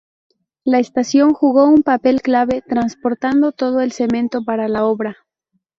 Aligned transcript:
La 0.63 0.79
estación 0.79 1.31
jugó 1.35 1.67
un 1.69 1.83
papel 1.83 2.23
clave 2.23 2.63
transportando 2.63 3.51
todo 3.51 3.81
el 3.81 3.91
cemento 3.91 4.43
para 4.43 4.67
la 4.67 4.83
obra. 4.87 5.15